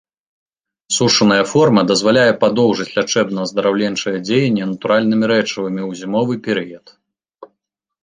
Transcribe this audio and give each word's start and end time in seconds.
Сушаная 0.95 1.37
форма 1.51 1.81
дазваляе 1.91 2.31
падоўжыць 2.45 2.89
лячэбна-аздараўленчае 2.97 4.17
дзеянне 4.27 4.63
натуральнымі 4.73 5.25
рэчывамі 5.37 5.81
ў 5.89 6.05
зімовы 6.05 6.33
перыяд. 6.49 6.85